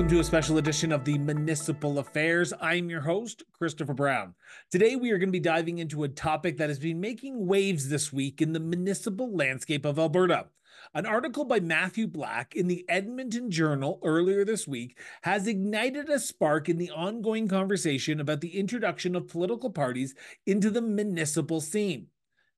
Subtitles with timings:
[0.00, 2.54] Welcome to a special edition of the Municipal Affairs.
[2.58, 4.34] I'm your host, Christopher Brown.
[4.70, 7.90] Today, we are going to be diving into a topic that has been making waves
[7.90, 10.46] this week in the municipal landscape of Alberta.
[10.94, 16.18] An article by Matthew Black in the Edmonton Journal earlier this week has ignited a
[16.18, 20.14] spark in the ongoing conversation about the introduction of political parties
[20.46, 22.06] into the municipal scene.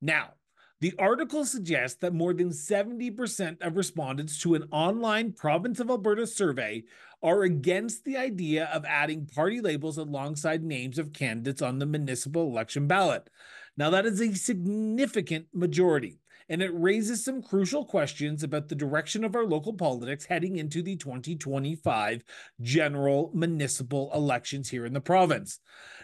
[0.01, 0.35] Now,
[0.83, 6.27] the article suggests that more than 70% of respondents to an online province of Alberta
[6.27, 6.83] survey
[7.23, 12.43] are against the idea of adding party labels alongside names of candidates on the municipal
[12.43, 13.29] election ballot.
[13.77, 16.19] Now, that is a significant majority
[16.49, 20.81] and it raises some crucial questions about the direction of our local politics heading into
[20.81, 22.23] the 2025
[22.61, 25.59] general municipal elections here in the province.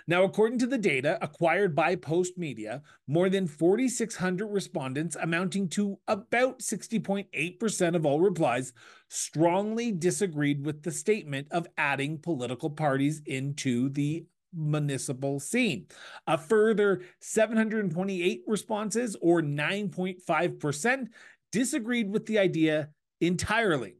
[0.07, 6.59] Now, according to the data acquired by Postmedia, more than 4,600 respondents, amounting to about
[6.59, 8.73] 60.8% of all replies,
[9.07, 15.87] strongly disagreed with the statement of adding political parties into the municipal scene.
[16.27, 21.07] A further 728 responses, or 9.5%,
[21.51, 22.89] disagreed with the idea
[23.21, 23.95] entirely.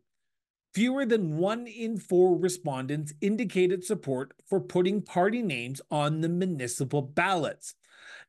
[0.74, 7.02] Fewer than one in four respondents indicated support for putting party names on the municipal
[7.02, 7.76] ballots.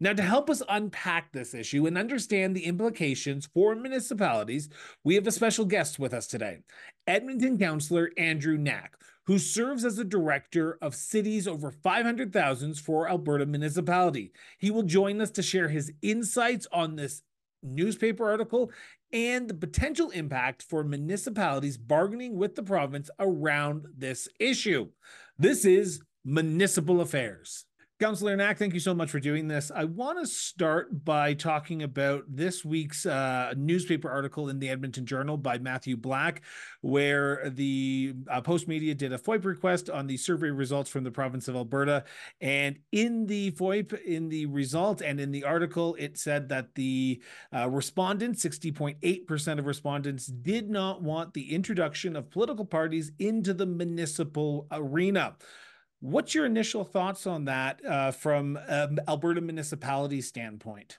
[0.02, 4.70] Now, to help us unpack this issue and understand the implications for municipalities,
[5.04, 6.60] we have a special guest with us today
[7.06, 8.96] Edmonton Councillor Andrew Knack,
[9.30, 14.32] who serves as the director of cities over 500,000 for Alberta Municipality.
[14.58, 17.22] He will join us to share his insights on this
[17.62, 18.72] newspaper article
[19.12, 24.88] and the potential impact for municipalities bargaining with the province around this issue.
[25.38, 27.66] This is Municipal Affairs.
[28.00, 29.70] Councillor Knack, thank you so much for doing this.
[29.70, 35.04] I want to start by talking about this week's uh, newspaper article in the Edmonton
[35.04, 36.40] Journal by Matthew Black,
[36.80, 41.46] where the uh, Postmedia did a FOIP request on the survey results from the province
[41.46, 42.04] of Alberta.
[42.40, 47.20] And in the FOIP, in the result and in the article, it said that the
[47.54, 53.66] uh, respondents, 60.8% of respondents, did not want the introduction of political parties into the
[53.66, 55.36] municipal arena.
[56.00, 60.98] What's your initial thoughts on that uh, from um, Alberta municipality standpoint?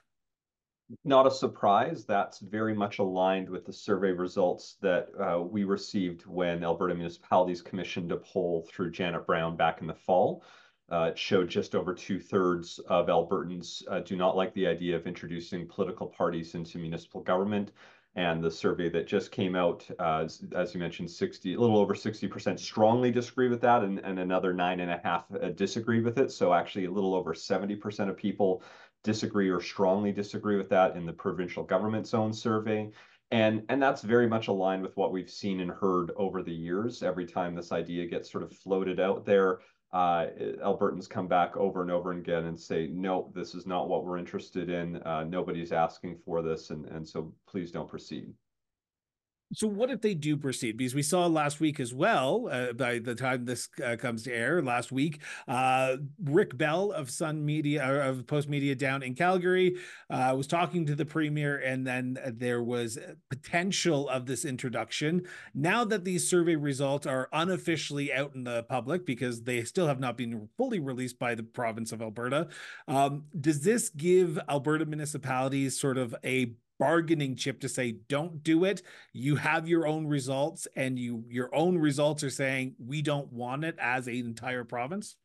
[1.04, 2.06] Not a surprise.
[2.06, 7.62] That's very much aligned with the survey results that uh, we received when Alberta Municipalities
[7.62, 10.44] commissioned a poll through Janet Brown back in the fall.
[10.92, 14.96] Uh, it showed just over two thirds of Albertans uh, do not like the idea
[14.96, 17.72] of introducing political parties into municipal government
[18.16, 21.94] and the survey that just came out, uh, as, you mentioned, 60, a little over
[21.94, 26.18] 60% strongly disagree with that, and, and another nine and a half uh, disagree with
[26.18, 26.32] it.
[26.32, 28.64] So actually, a little over 70% of people
[29.04, 32.92] disagree or strongly disagree with that in the provincial government zone survey.
[33.32, 37.02] And, and that's very much aligned with what we've seen and heard over the years.
[37.02, 39.60] Every time this idea gets sort of floated out there,
[39.94, 40.28] uh,
[40.64, 44.18] Albertans come back over and over again and say, no, this is not what we're
[44.18, 44.98] interested in.
[45.04, 48.34] Uh, nobody's asking for this, and, and so please don't proceed.
[49.54, 50.78] So, what if they do proceed?
[50.78, 54.34] Because we saw last week as well, uh, by the time this uh, comes to
[54.34, 59.76] air, last week, uh, Rick Bell of Sun Media, of Postmedia down in Calgary,
[60.10, 62.98] uh, was talking to the premier, and then there was
[63.30, 65.24] potential of this introduction.
[65.54, 70.00] Now that these survey results are unofficially out in the public because they still have
[70.00, 72.48] not been fully released by the province of Alberta,
[72.88, 78.66] um, does this give Alberta municipalities sort of a bargaining chip to say don't do
[78.66, 78.82] it.
[79.14, 83.64] You have your own results and you your own results are saying we don't want
[83.64, 85.16] it as an entire province?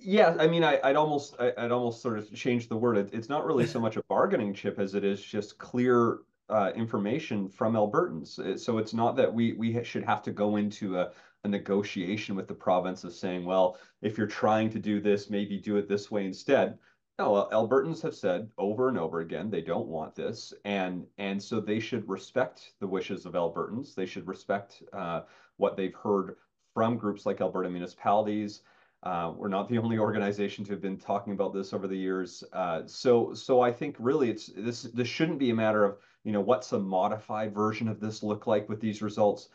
[0.00, 2.98] Yeah i mean I, would almost I, would almost sort of change the word.
[2.98, 6.18] It, it's not really so much a bargaining chip as it is just clear
[6.50, 8.58] uh, information from albertans.
[8.58, 11.12] So it's not that we we should have to go into a,
[11.44, 15.56] a negotiation with the province of saying well if you're trying to do this maybe
[15.58, 16.78] do it this way instead
[17.18, 21.60] no, Albertans have said over and over again they don't want this, and and so
[21.60, 23.94] they should respect the wishes of Albertans.
[23.94, 25.22] They should respect uh,
[25.56, 26.36] what they've heard
[26.74, 28.62] from groups like Alberta municipalities.
[29.02, 32.44] Uh, we're not the only organization to have been talking about this over the years.
[32.52, 36.32] Uh, so so I think really it's this this shouldn't be a matter of you
[36.32, 39.48] know what's a modified version of this look like with these results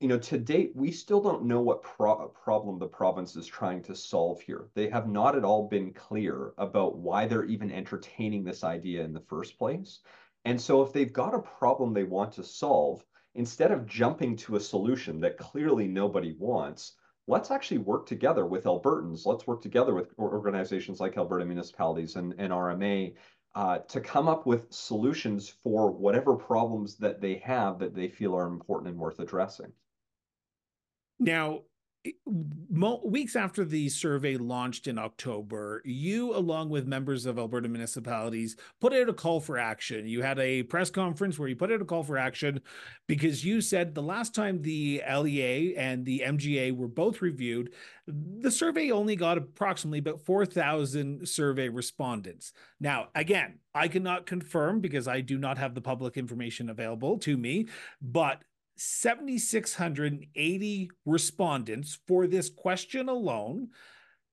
[0.00, 3.82] you know, to date, we still don't know what pro problem the province is trying
[3.84, 4.68] to solve here.
[4.74, 9.12] They have not at all been clear about why they're even entertaining this idea in
[9.12, 10.00] the first place.
[10.44, 14.56] And so if they've got a problem they want to solve, instead of jumping to
[14.56, 16.92] a solution that clearly nobody wants,
[17.26, 19.26] let's actually work together with Albertans.
[19.26, 23.14] Let's work together with organizations like Alberta Municipalities and, and RMA
[23.56, 28.36] uh, to come up with solutions for whatever problems that they have that they feel
[28.36, 29.72] are important and worth addressing.
[31.18, 31.62] Now,
[33.04, 38.92] weeks after the survey launched in October, you, along with members of Alberta municipalities, put
[38.92, 40.06] out a call for action.
[40.06, 42.60] You had a press conference where you put out a call for action
[43.06, 47.72] because you said the last time the LEA and the MGA were both reviewed,
[48.06, 52.52] the survey only got approximately about 4,000 survey respondents.
[52.80, 57.36] Now, again, I cannot confirm because I do not have the public information available to
[57.36, 57.66] me,
[58.00, 58.42] but
[58.76, 63.68] 7,680 respondents for this question alone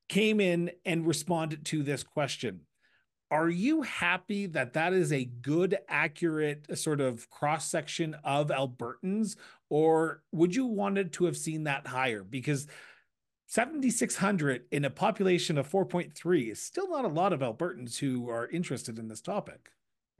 [0.10, 2.62] came in and responded to this question.
[3.31, 8.50] Are you happy that that is a good, accurate uh, sort of cross section of
[8.50, 9.38] Albertans,
[9.69, 12.24] or would you wanted to have seen that higher?
[12.24, 12.68] Because
[13.48, 18.48] 7,600 in a population of 4.3 is still not a lot of Albertans who are
[18.50, 19.72] interested in this topic.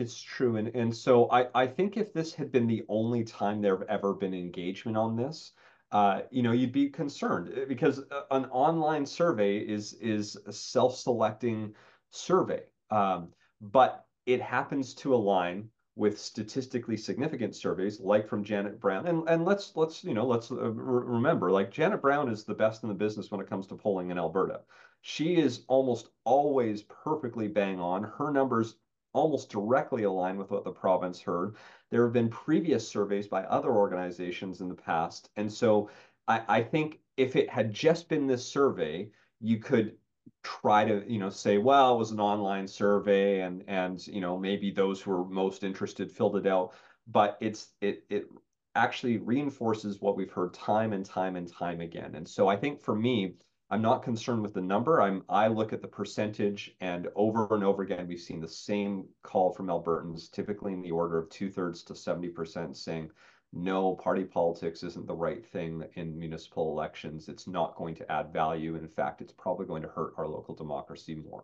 [0.04, 0.58] It's true.
[0.58, 3.88] And and so I, I think if this had been the only time there have
[3.88, 5.54] ever been engagement on this,
[5.94, 10.52] uh, you know, you'd be concerned uh, because uh, an online survey is is a
[10.52, 11.74] self-selecting
[12.12, 12.64] survey.
[12.90, 13.30] Um,
[13.62, 19.08] but it happens to align with statistically significant surveys like from Janet Brown.
[19.08, 22.84] And and let's let's you know let's uh, remember like Janet Brown is the best
[22.84, 24.62] in the business when it comes to polling in Alberta.
[25.02, 28.04] She is almost always perfectly bang on.
[28.04, 28.76] Her numbers
[29.14, 31.56] almost directly align with what the province heard.
[31.90, 35.30] There have been previous surveys by other organizations in the past.
[35.36, 35.90] And so
[36.28, 39.98] I, I think if it had just been this survey, you could
[40.42, 44.38] try to you know say well it was an online survey and and you know
[44.38, 46.74] maybe those who were most interested filled it out
[47.08, 48.28] but it's it it
[48.76, 52.82] actually reinforces what we've heard time and time and time again and so i think
[52.82, 53.36] for me
[53.74, 55.02] I'm not concerned with the number.
[55.02, 59.08] I'm I look at the percentage, and over and over again, we've seen the same
[59.24, 63.10] call from Albertans, typically in the order of two thirds to 70%, saying
[63.52, 67.28] no, party politics isn't the right thing in municipal elections.
[67.28, 68.76] It's not going to add value.
[68.76, 71.44] In fact, it's probably going to hurt our local democracy more.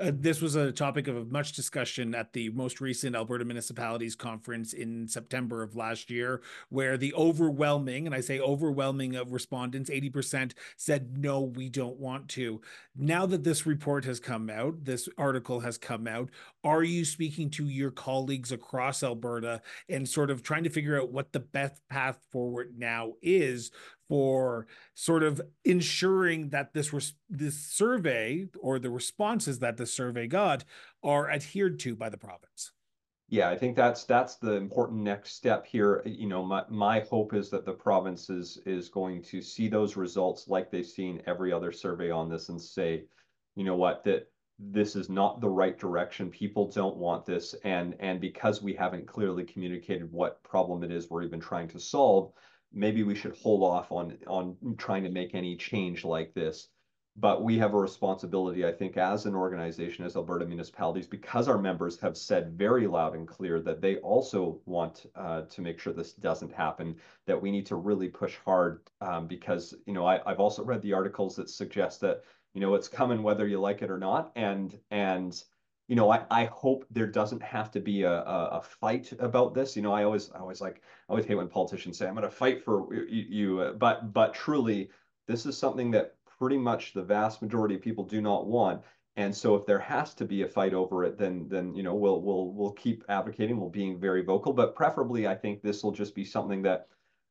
[0.00, 4.72] Uh, this was a topic of much discussion at the most recent Alberta Municipalities Conference
[4.72, 10.52] in September of last year, where the overwhelming, and I say overwhelming of respondents, 80%
[10.76, 12.60] said, no, we don't want to.
[12.96, 16.30] Now that this report has come out, this article has come out,
[16.62, 21.10] are you speaking to your colleagues across Alberta and sort of trying to figure out
[21.10, 23.72] what the best path forward now is
[24.08, 30.26] for sort of ensuring that this res- this survey or the responses that the survey
[30.26, 30.64] got
[31.02, 32.72] are adhered to by the province.
[33.30, 36.02] Yeah, I think that's that's the important next step here.
[36.06, 39.68] Uh, you know, my my hope is that the province is is going to see
[39.68, 43.04] those results like they've seen every other survey on this and say,
[43.54, 46.30] you know what, that this is not the right direction.
[46.30, 51.10] People don't want this, and and because we haven't clearly communicated what problem it is
[51.10, 52.32] we're even trying to solve,
[52.72, 56.68] maybe we should hold off on on trying to make any change like this.
[57.20, 61.58] But we have a responsibility, I think, as an organization, as Alberta municipalities, because our
[61.58, 65.92] members have said very loud and clear that they also want uh, to make sure
[65.92, 66.94] this doesn't happen,
[67.26, 70.80] that we need to really push hard um, because, you know, I, I've also read
[70.82, 72.22] the articles that suggest that,
[72.54, 74.30] you know, it's coming whether you like it or not.
[74.36, 75.42] And, and,
[75.88, 79.54] you know, I, I hope there doesn't have to be a, a, a, fight about
[79.54, 79.74] this.
[79.74, 82.28] You know, I always I always like I always hate when politicians say I'm going
[82.28, 84.90] to fight for you, you, but but truly,
[85.26, 88.82] this is something that pretty much the vast majority of people do not want.
[89.16, 91.94] And so if there has to be a fight over it, then then you know
[91.94, 94.52] we'll we'll we'll keep advocating, we'll being very vocal.
[94.52, 96.88] But preferably, I think this will just be something that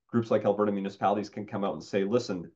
[0.07, 2.49] groups like Alberta municipalities can come out and say, listen,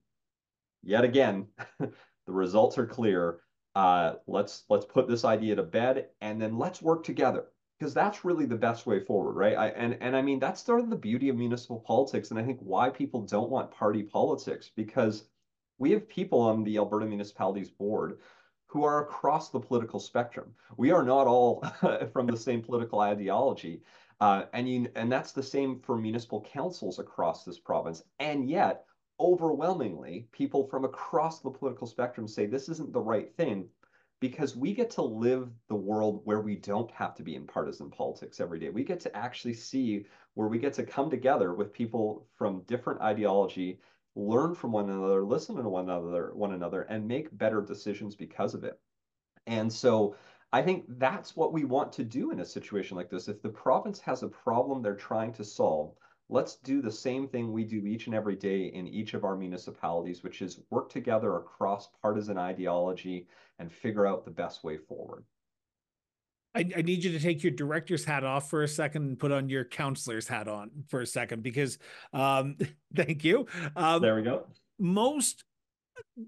[0.81, 1.45] yet again,
[1.79, 1.91] the
[2.27, 3.41] results are clear
[3.75, 7.45] uh, let's let's put this idea to bed and then let's work together.
[7.79, 9.57] Because that's really the best way forward right?
[9.57, 12.43] I, and and i mean that's sort of the beauty of municipal politics and i
[12.43, 15.23] think why people don't want party politics because
[15.79, 18.19] we have people on the alberta municipalities board
[18.67, 20.53] who are across the political spectrum.
[20.77, 21.65] We are not all
[22.13, 23.81] from the same political ideology
[24.21, 28.03] uh, and you and that's the same for municipal councils across this province.
[28.19, 28.85] And yet
[29.21, 33.69] overwhelmingly, people from across the political spectrum say this isn't the right thing
[34.19, 37.89] because we get to live the world where we don't have to be in partisan
[37.89, 38.69] politics every day.
[38.69, 43.01] We get to actually see where we get to come together with people from different
[43.01, 43.79] ideology,
[44.15, 48.53] learn from one another, listen to one another, one another, and make better decisions because
[48.53, 48.79] of it.
[49.47, 50.15] And so
[50.53, 53.27] I think that's what we want to do in a situation like this.
[53.27, 55.95] If the province has a problem they're trying to solve,
[56.31, 59.35] let's do the same thing we do each and every day in each of our
[59.35, 63.27] municipalities, which is work together across partisan ideology
[63.59, 65.25] and figure out the best way forward.
[66.55, 69.31] I, I, need you to take your director's hat off for a second and put
[69.31, 71.77] on your councilor's hat on for a second because
[72.11, 72.57] um
[72.95, 73.45] thank you.
[73.75, 74.47] Um, there we go.
[74.77, 75.45] Most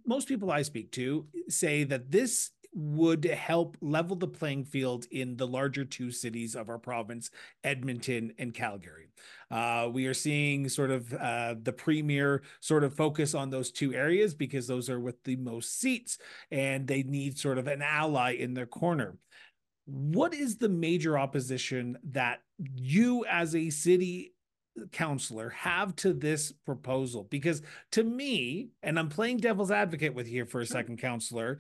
[0.06, 5.38] most people I speak to say that this would help level the playing field in
[5.38, 7.30] the larger two cities of our province,
[7.64, 9.10] Edmonton and Calgary.
[9.54, 13.94] Uh, we are seeing sort of uh, the premier sort of focus on those two
[13.94, 16.18] areas because those are with the most seats
[16.50, 19.16] and they need sort of an ally in their corner.
[19.86, 24.34] What is the major opposition that you as a city
[24.92, 27.28] councilor have to this proposal?
[27.30, 31.60] Because to me, and I'm playing devil's advocate with you for a second, councilor,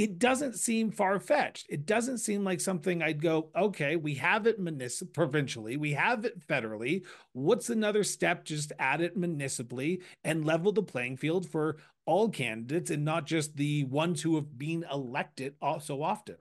[0.00, 1.66] it doesn't seem far fetched.
[1.68, 6.24] It doesn't seem like something I'd go, okay, we have it municip- provincially, we have
[6.24, 7.04] it federally.
[7.34, 8.46] What's another step?
[8.46, 11.76] Just add it municipally and level the playing field for
[12.06, 16.36] all candidates and not just the ones who have been elected so often.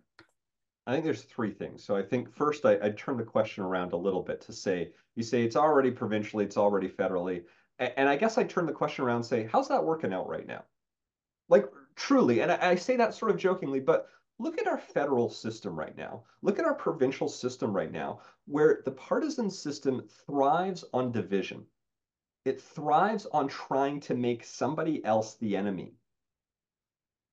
[0.87, 1.83] I think there's three things.
[1.83, 4.91] So I think first I, I'd turn the question around a little bit to say,
[5.17, 7.43] you say it's already provincially, it's already federally.
[7.77, 10.47] And, I guess I turn the question around and say, how's that working out right
[10.47, 10.63] now?
[11.49, 11.65] Like
[11.99, 15.77] truly, and I, I say that sort of jokingly, but look at our federal system
[15.77, 16.23] right now.
[16.41, 21.65] Look at our provincial system right now, where the partisan system thrives on division.
[22.45, 25.93] It thrives on trying to make somebody else the enemy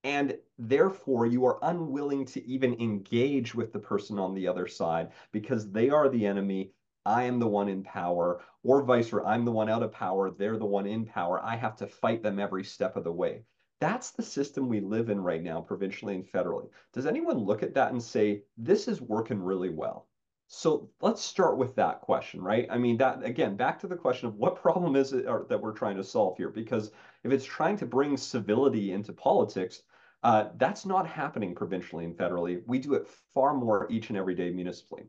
[0.04, 5.10] and therefore you are unwilling to even engage with the person on the other side
[5.32, 6.72] because they are the enemy
[7.06, 9.24] I am the one in power, or vice versa.
[9.24, 10.28] I'm the one out of power.
[10.28, 11.40] They're the one in power.
[11.40, 13.44] I have to fight them every step of the way.
[13.80, 16.68] That's the system we live in right now, provincially and federally.
[16.92, 20.08] Does anyone look at that and say, this is working really well?
[20.48, 22.68] So let's start with that question, right?
[22.70, 25.72] I mean, that again, back to the question of what problem is it that we're
[25.72, 26.50] trying to solve here?
[26.50, 26.92] Because
[27.24, 29.82] if it's trying to bring civility into politics,
[30.22, 32.62] uh, that's not happening provincially and federally.
[32.66, 35.04] We do it far more each and every day municipally.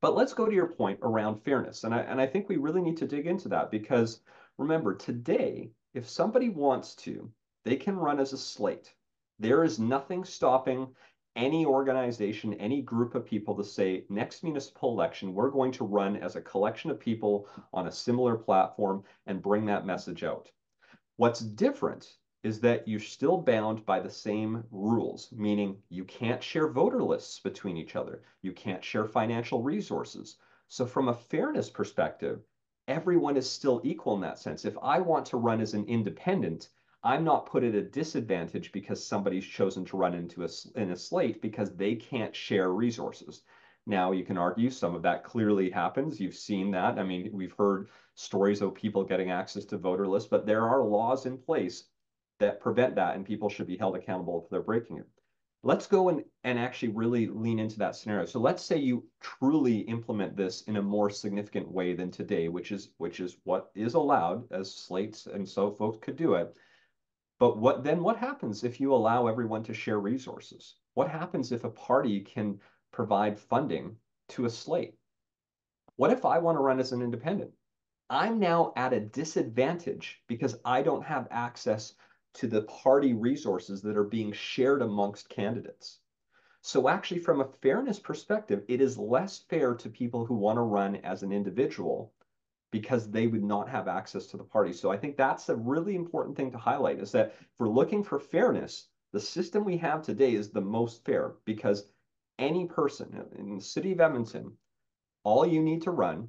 [0.00, 1.84] But let's go to your point around fairness.
[1.84, 4.20] And I, and I think we really need to dig into that because
[4.56, 7.30] remember, today, if somebody wants to,
[7.64, 8.94] they can run as a slate.
[9.38, 10.94] There is nothing stopping
[11.36, 16.16] any organization, any group of people to say, next municipal election, we're going to run
[16.16, 20.50] as a collection of people on a similar platform and bring that message out.
[21.16, 26.68] What's different is that you're still bound by the same rules, meaning you can't share
[26.68, 28.22] voter lists between each other.
[28.42, 30.38] You can't share financial resources.
[30.68, 32.40] So from a fairness perspective,
[32.88, 34.64] everyone is still equal in that sense.
[34.64, 36.70] If I want to run as an independent,
[37.02, 40.96] I'm not put at a disadvantage because somebody's chosen to run into a, in a
[40.96, 43.42] slate because they can't share resources.
[43.86, 46.20] Now, you can argue some of that clearly happens.
[46.20, 46.98] You've seen that.
[46.98, 50.84] I mean, we've heard stories of people getting access to voter lists, but there are
[50.84, 51.84] laws in place
[52.38, 55.06] that prevent that and people should be held accountable if they're breaking it.
[55.62, 58.24] Let's go and, and actually really lean into that scenario.
[58.26, 62.72] So let's say you truly implement this in a more significant way than today, which
[62.72, 66.54] is which is what is allowed as slates and so folks could do it.
[67.40, 70.76] But what then what happens if you allow everyone to share resources?
[70.92, 72.60] What happens if a party can
[72.92, 73.96] provide funding
[74.28, 74.98] to a slate?
[75.96, 77.52] What if I want to run as an independent?
[78.10, 81.94] I'm now at a disadvantage because I don't have access
[82.34, 86.00] to the party resources that are being shared amongst candidates.
[86.60, 90.62] So actually, from a fairness perspective, it is less fair to people who want to
[90.62, 92.12] run as an individual
[92.70, 94.72] because they would not have access to the party.
[94.72, 98.04] So I think that's a really important thing to highlight is that if we're looking
[98.04, 101.90] for fairness, the system we have today is the most fair because
[102.38, 104.52] any person in the city of Edmonton,
[105.24, 106.28] all you need to run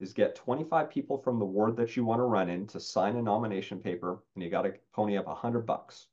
[0.00, 3.16] is get 25 people from the ward that you want to run in to sign
[3.16, 6.08] a nomination paper, and you got to pony up 100 bucks.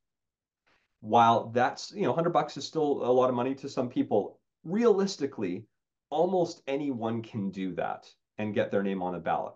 [1.02, 4.40] While that's, you know, 100 bucks is still a lot of money to some people,
[4.64, 5.66] realistically,
[6.10, 9.54] almost anyone can do that and get their name on a ballot.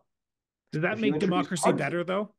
[0.71, 2.33] Does that if make democracy better though?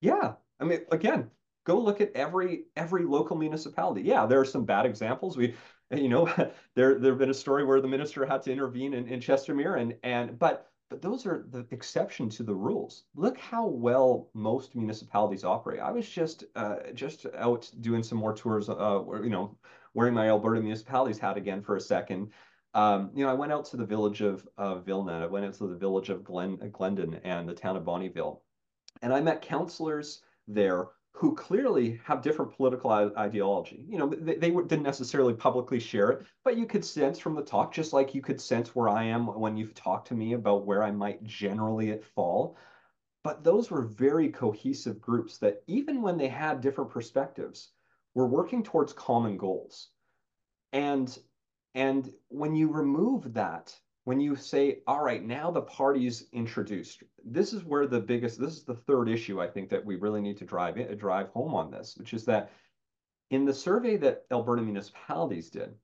[0.00, 0.34] Yeah.
[0.60, 1.30] I mean, again,
[1.64, 4.02] go look at every every local municipality.
[4.02, 5.36] Yeah, there are some bad examples.
[5.36, 5.54] We
[5.90, 6.26] you know,
[6.74, 9.80] there there have been a story where the minister had to intervene in, in Chestermere,
[9.80, 13.04] and and but but those are the exception to the rules.
[13.14, 15.80] Look how well most municipalities operate.
[15.80, 19.56] I was just uh, just out doing some more tours, uh, where, you know,
[19.92, 22.32] wearing my Alberta municipalities hat again for a second.
[22.74, 25.22] Um, you know, I went out to the village of uh, Vilna.
[25.22, 28.40] I went out to the village of Glen, Glendon and the town of Bonnyville,
[29.02, 33.84] and I met councillors there who clearly have different political ideology.
[33.88, 37.42] You know, they, they didn't necessarily publicly share it, but you could sense from the
[37.42, 40.64] talk, just like you could sense where I am when you've talked to me about
[40.64, 42.56] where I might generally fall.
[43.24, 47.72] But those were very cohesive groups that even when they had different perspectives,
[48.14, 49.88] were working towards common goals.
[50.72, 51.18] And
[51.74, 57.52] And when you remove that, when you say, all right, now the party's introduced, this
[57.52, 60.38] is where the biggest, this is the third issue I think that we really need
[60.38, 62.50] to drive in, drive home on this, which is that
[63.30, 65.74] in the survey that Alberta municipalities did,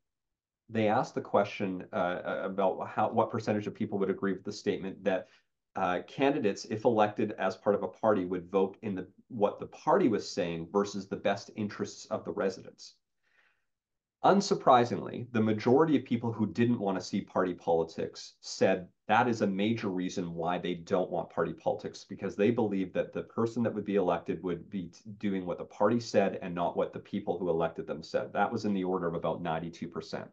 [0.71, 4.53] they asked the question uh, about how what percentage of people would agree with the
[4.53, 5.29] statement that
[5.77, 9.67] uh, candidates, if elected as part of a party, would vote in the what the
[9.67, 12.95] party was saying versus the best interests of the residents.
[14.25, 19.43] Unsurprisingly, the majority of people who didn't want to see party politics said that is
[19.43, 23.63] a major reason why they don't want party politics because they believe that the person
[23.63, 26.99] that would be elected would be doing what the party said and not what the
[26.99, 28.33] people who elected them said.
[28.33, 30.27] That was in the order of about 92%.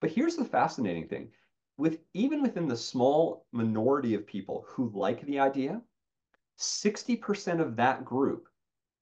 [0.00, 1.32] But here's the fascinating thing.
[1.78, 5.82] With even within the small minority of people who like the idea,
[6.60, 8.48] 60% of that group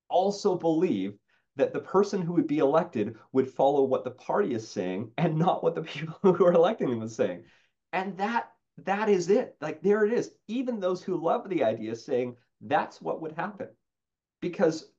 [0.09, 1.19] also believe
[1.57, 5.37] that the person who would be elected would follow what the party is saying and
[5.37, 7.45] not what the people who are electing them is saying.
[7.93, 8.51] And that
[8.85, 9.57] that is it.
[9.61, 10.33] Like there it is.
[10.49, 13.69] Even those who love the idea saying that's what would happen.
[14.41, 14.91] Because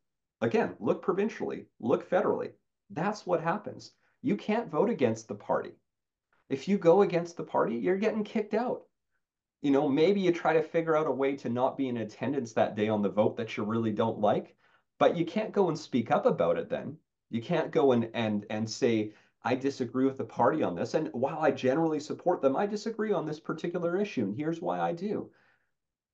[0.42, 2.52] again, look provincially, look federally.
[2.90, 3.92] That's what happens.
[4.22, 5.72] You can't vote against the party.
[6.50, 8.84] If you go against the party, you're getting kicked out.
[9.62, 12.54] You know, maybe you try to figure out a way to not be in attendance
[12.54, 14.56] that day on the vote that you really don't like
[15.00, 16.98] but you can't go and speak up about it then.
[17.30, 20.94] You can't go and and and say, I disagree with the party on this.
[20.94, 24.24] And while I generally support them, I disagree on this particular issue.
[24.24, 25.30] And here's why I do.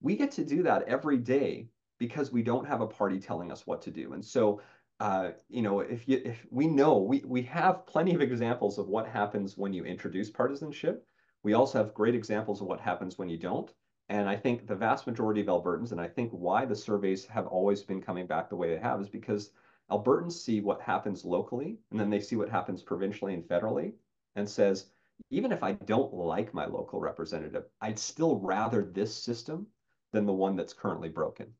[0.00, 3.66] We get to do that every day because we don't have a party telling us
[3.66, 4.14] what to do.
[4.14, 4.60] And so
[5.02, 8.86] uh, you know, if you if we know we we have plenty of examples of
[8.88, 11.04] what happens when you introduce partisanship.
[11.42, 13.68] We also have great examples of what happens when you don't.
[14.08, 17.46] And I think the vast majority of Albertans, and I think why the surveys have
[17.46, 19.52] always been coming back the way they have, is because
[19.90, 23.92] Albertans see what happens locally, and then they see what happens provincially and federally,
[24.36, 24.86] and says,
[25.30, 29.66] even if I don't like my local representative, I'd still rather this system
[30.12, 31.54] than the one that's currently broken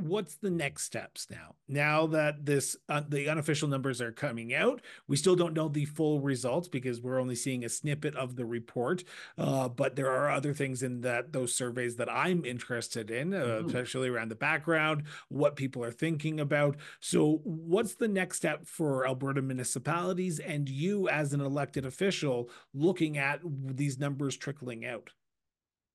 [0.00, 1.54] what's the next steps now?
[1.68, 5.84] Now that this uh, the unofficial numbers are coming out we still don't know the
[5.84, 9.04] full results because we're only seeing a snippet of the report
[9.36, 13.38] uh, but there are other things in that those surveys that i'm interested in uh,
[13.38, 13.66] mm-hmm.
[13.66, 16.76] especially around the background what people are thinking about.
[17.00, 23.18] So what's the next step for alberta municipalities and you as an elected official looking
[23.18, 25.10] at these numbers trickling out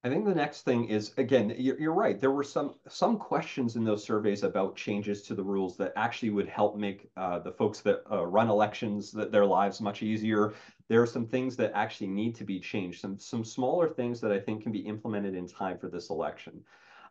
[0.06, 2.20] I think the next thing is again, you're, you're right.
[2.20, 6.32] There were some some questions in those surveys about changes to the rules that actually
[6.32, 10.54] would help make uh, the folks that uh, run elections that their lives much easier.
[10.90, 13.00] There are some things that actually need to be changed.
[13.00, 16.62] Some some smaller things that I think can be implemented in time for this election.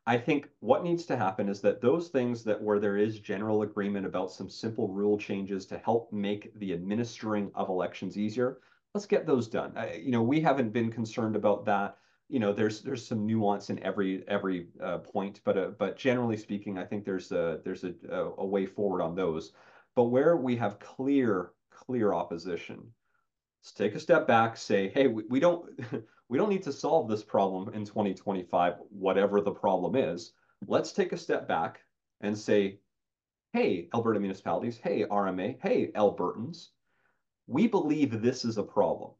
[0.07, 3.62] I think what needs to happen is that those things that where there is general
[3.62, 8.59] agreement about some simple rule changes to help make the administering of elections easier,
[8.94, 9.72] let's get those done.
[9.76, 11.96] I, you know, we haven't been concerned about that
[12.33, 16.38] you know, there's there's some nuance in every every uh, point, but uh, but generally
[16.38, 17.92] speaking, I think there's a there's a,
[18.38, 19.53] a way forward on those.
[19.95, 22.90] But where we have clear clear opposition,
[23.61, 25.79] let's take a step back, say, hey, we, we don't
[26.31, 30.33] we don't need to solve this problem in 2025, whatever the problem is.
[30.66, 31.81] Let's take a step back
[32.23, 32.79] and say,
[33.53, 36.68] hey, Alberta municipalities, hey, RMA, hey, Albertans,
[37.47, 39.11] we believe this is a problem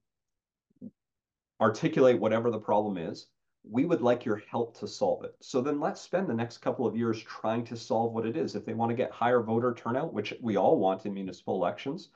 [1.63, 3.29] articulate whatever the problem is.
[3.65, 5.37] We would like your help to solve it.
[5.41, 8.57] So then let's spend the next couple of years trying to solve what it is.
[8.57, 12.09] If they want to get higher voter turnout, which we all want in municipal elections,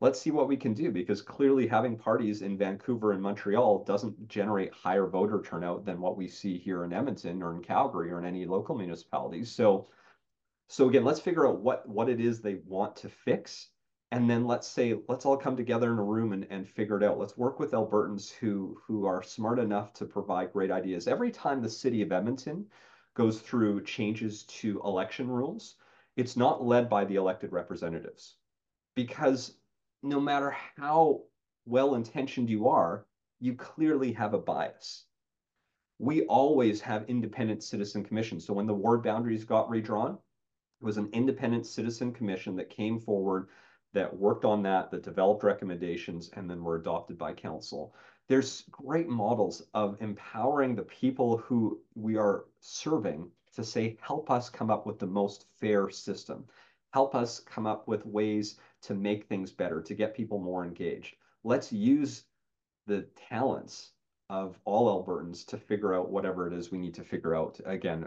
[0.00, 4.26] let's see what we can do because clearly having parties in Vancouver and Montreal doesn't
[4.26, 8.18] generate higher voter turnout than what we see here in Edmonton or in Calgary or
[8.18, 9.52] in any local municipalities.
[9.52, 9.88] So
[10.66, 13.68] so again, let's figure out what what it is they want to fix
[14.10, 17.04] and then let's say let's all come together in a room and, and figure it
[17.04, 17.18] out.
[17.18, 21.06] Let's work with albertans who who are smart enough to provide great ideas.
[21.06, 22.66] Every time the city of edmonton
[23.14, 25.76] goes through changes to election rules
[26.16, 28.36] it's not led by the elected representatives.
[28.96, 29.56] Because
[30.02, 31.22] no matter how
[31.66, 33.06] well intentioned you are
[33.40, 35.04] you clearly have a bias.
[36.00, 38.44] We always have independent citizen commissions.
[38.44, 40.18] So when the ward boundaries got redrawn
[40.80, 43.48] it was an independent citizen commission that came forward
[43.94, 47.94] that worked on that, that developed recommendations, and then were adopted by council.
[48.28, 54.50] There's great models of empowering the people who we are serving to say, help us
[54.50, 56.44] come up with the most fair system.
[56.92, 61.16] Help us come up with ways to make things better, to get people more engaged.
[61.42, 62.24] Let's use
[62.86, 63.92] the talents
[64.30, 67.58] of all Albertans to figure out whatever it is we need to figure out.
[67.64, 68.06] Again,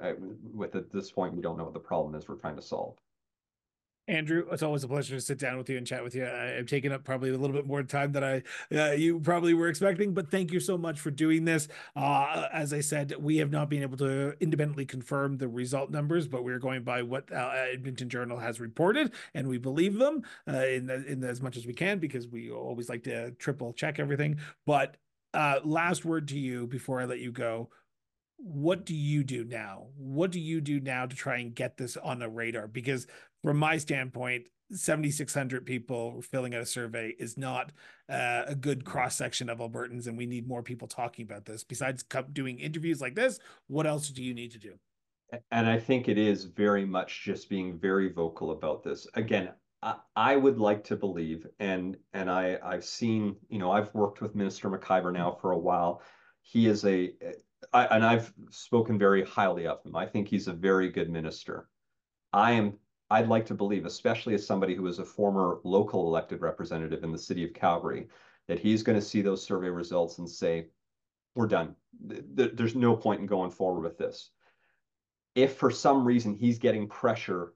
[0.54, 2.98] with at this point, we don't know what the problem is we're trying to solve.
[4.08, 6.28] Andrew, it's always a pleasure to sit down with you and chat with you.
[6.28, 8.44] I've taken up probably a little bit more time than I
[8.76, 11.68] uh, you probably were expecting, but thank you so much for doing this.
[11.96, 16.28] Uh, as I said, we have not been able to independently confirm the result numbers,
[16.28, 20.66] but we're going by what uh, Edmonton Journal has reported, and we believe them uh,
[20.66, 23.72] in the, in the, as much as we can because we always like to triple
[23.72, 24.40] check everything.
[24.66, 24.98] But
[25.34, 27.70] uh, last word to you before I let you go
[28.44, 29.88] what do you do now?
[29.98, 32.68] What do you do now to try and get this on the radar?
[32.68, 33.06] Because
[33.44, 37.72] from my standpoint, 7,600 people filling out a survey is not
[38.10, 41.64] uh, a good cross section of Albertans, and we need more people talking about this.
[41.64, 44.74] Besides doing interviews like this, what else do you need to do?
[45.52, 49.08] And I think it is very much just being very vocal about this.
[49.14, 49.52] Again,
[49.82, 54.22] I, I would like to believe, and and I I've seen, you know, I've worked
[54.22, 56.02] with Minister McIver now for a while.
[56.42, 57.14] He is a,
[57.72, 59.96] I, and I've spoken very highly of him.
[59.96, 61.70] I think he's a very good minister.
[62.34, 62.74] I am
[63.12, 67.12] I'd like to believe, especially as somebody who is a former local elected representative in
[67.12, 68.08] the city of Calgary,
[68.47, 70.67] that he's going to see those survey results and say,
[71.36, 71.76] we're done.
[72.02, 74.30] There's no point in going forward with this.
[75.36, 77.54] If for some reason he's getting pressure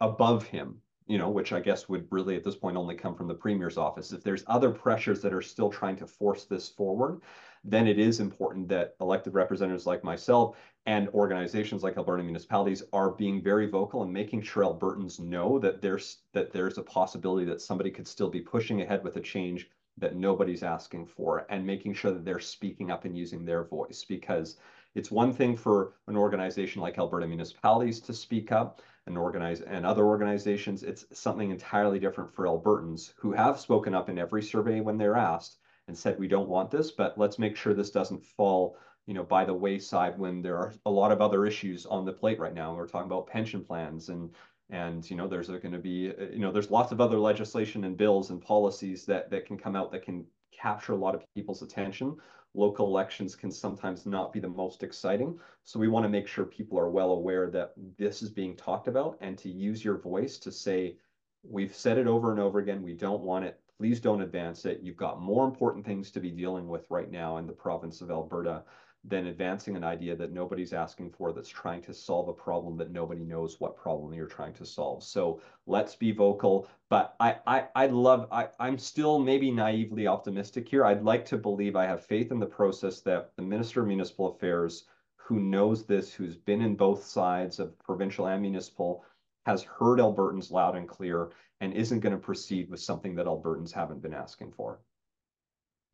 [0.00, 3.28] above him, you know, which I guess would really at this point only come from
[3.28, 7.20] the premier's office, if there's other pressures that are still trying to force this forward,
[7.64, 13.10] then it is important that elected representatives like myself and organizations like Alberta municipalities are
[13.10, 17.60] being very vocal and making sure Albertans know that there's that there's a possibility that
[17.60, 21.94] somebody could still be pushing ahead with a change that nobody's asking for and making
[21.94, 24.04] sure that they're speaking up and using their voice.
[24.08, 24.56] Because
[24.94, 29.84] it's one thing for an organization like Alberta municipalities to speak up and organize and
[29.84, 34.80] other organizations it's something entirely different for Albertans who have spoken up in every survey
[34.80, 38.24] when they're asked and said we don't want this but let's make sure this doesn't
[38.24, 42.04] fall you know, by the wayside when there are a lot of other issues on
[42.04, 42.74] the plate right now.
[42.74, 44.30] We're talking about pension plans and
[44.70, 47.96] and you know there's going to be you know there's lots of other legislation and
[47.96, 50.24] bills and policies that that can come out that can
[50.62, 52.16] capture a lot of people's attention.
[52.54, 56.44] Local elections can sometimes not be the most exciting, so we want to make sure
[56.44, 60.38] people are well aware that this is being talked about and to use your voice
[60.38, 60.96] to say
[61.42, 62.82] we've said it over and over again.
[62.82, 63.58] We don't want it.
[63.78, 64.80] Please don't advance it.
[64.82, 68.10] You've got more important things to be dealing with right now in the province of
[68.10, 68.62] Alberta
[69.04, 72.92] than advancing an idea that nobody's asking for that's trying to solve a problem that
[72.92, 75.02] nobody knows what problem you're trying to solve.
[75.02, 76.68] So let's be vocal.
[76.88, 80.84] But I I I love I, I'm still maybe naively optimistic here.
[80.84, 84.34] I'd like to believe I have faith in the process that the Minister of Municipal
[84.34, 84.84] Affairs
[85.16, 89.04] who knows this, who's been in both sides of provincial and municipal,
[89.46, 93.72] has heard Albertans loud and clear and isn't going to proceed with something that Albertans
[93.72, 94.80] haven't been asking for.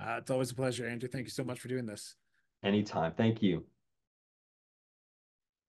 [0.00, 1.08] Uh, it's always a pleasure, Andrew.
[1.08, 2.14] Thank you so much for doing this.
[2.62, 3.12] Anytime.
[3.16, 3.64] Thank you.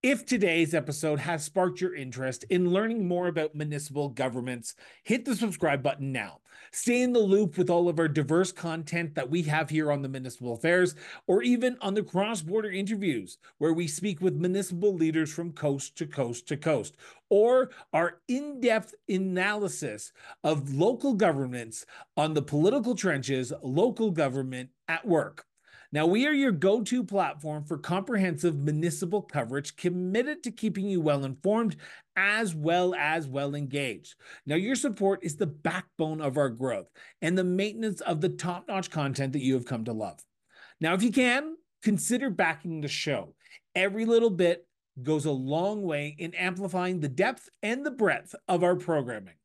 [0.02, 5.36] If today's episode has sparked your interest in learning more about municipal governments, hit the
[5.36, 6.40] subscribe button now.
[6.72, 10.02] Stay in the loop with all of our diverse content that we have here on
[10.02, 10.96] the Municipal Affairs,
[11.28, 15.98] or even on the cross border interviews, where we speak with municipal leaders from coast
[15.98, 16.96] to coast to coast,
[17.30, 20.14] or our in depth analysis
[20.46, 25.46] of local governments on the political trenches, local government at work.
[25.92, 31.02] Now, we are your go to platform for comprehensive municipal coverage committed to keeping you
[31.02, 31.78] well informed
[32.16, 34.14] as well as well engaged.
[34.46, 36.88] Now, your support is the backbone of our growth
[37.24, 40.20] and the maintenance of the top notch content that you have come to love.
[40.80, 43.34] Now, if you can, consider backing the show.
[43.74, 44.68] Every little bit
[45.02, 49.36] goes a long way in amplifying the depth and the breadth of our programming.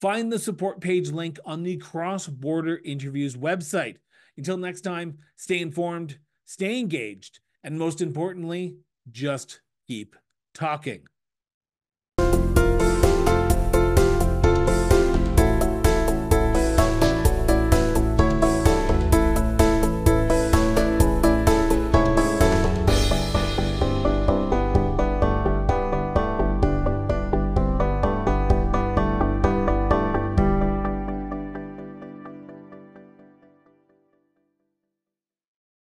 [0.00, 3.96] Find the support page link on the Cross Border Interviews website.
[4.36, 8.76] Until next time, stay informed, stay engaged, and most importantly,
[9.10, 10.16] just keep
[10.54, 11.06] talking.